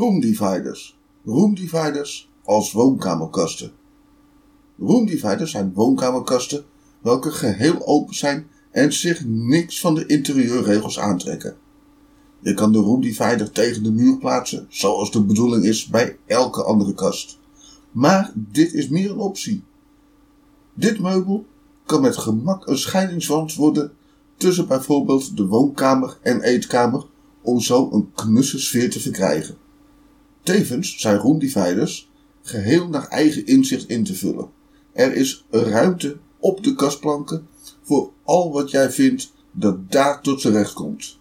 Roomdividers. 0.00 0.98
Roomdividers 1.24 2.30
als 2.44 2.72
woonkamerkasten. 2.72 3.72
Roomdividers 4.78 5.50
zijn 5.50 5.72
woonkamerkasten 5.72 6.64
welke 7.02 7.30
geheel 7.30 7.86
open 7.86 8.14
zijn 8.14 8.46
en 8.70 8.92
zich 8.92 9.24
niks 9.24 9.80
van 9.80 9.94
de 9.94 10.06
interieurregels 10.06 10.98
aantrekken. 10.98 11.56
Je 12.38 12.54
kan 12.54 12.72
de 12.72 12.78
roomdivider 12.78 13.52
tegen 13.52 13.82
de 13.82 13.90
muur 13.90 14.18
plaatsen, 14.18 14.66
zoals 14.68 15.10
de 15.10 15.24
bedoeling 15.24 15.64
is 15.64 15.86
bij 15.86 16.16
elke 16.26 16.62
andere 16.62 16.94
kast. 16.94 17.38
Maar 17.92 18.32
dit 18.34 18.72
is 18.72 18.88
meer 18.88 19.10
een 19.10 19.18
optie. 19.18 19.62
Dit 20.74 21.00
meubel 21.00 21.46
kan 21.86 22.00
met 22.00 22.16
gemak 22.16 22.66
een 22.66 22.78
scheidingswand 22.78 23.54
worden 23.54 23.92
tussen 24.36 24.66
bijvoorbeeld 24.66 25.36
de 25.36 25.46
woonkamer 25.46 26.18
en 26.22 26.42
eetkamer 26.42 27.06
om 27.42 27.60
zo 27.60 27.88
een 27.92 28.10
knusse 28.14 28.58
sfeer 28.58 28.90
te 28.90 29.00
verkrijgen. 29.00 29.56
Tevens 30.42 30.98
zijn 30.98 31.16
roomdividers 31.16 32.10
geheel 32.42 32.88
naar 32.88 33.08
eigen 33.08 33.46
inzicht 33.46 33.88
in 33.88 34.04
te 34.04 34.14
vullen. 34.14 34.50
Er 34.92 35.14
is 35.14 35.44
ruimte 35.50 36.16
op 36.38 36.64
de 36.64 36.74
kastplanken 36.74 37.46
voor 37.82 38.12
al 38.24 38.52
wat 38.52 38.70
jij 38.70 38.90
vindt 38.90 39.32
dat 39.52 39.90
daar 39.92 40.22
tot 40.22 40.40
z'n 40.40 40.52
recht 40.52 40.72
komt. 40.72 41.18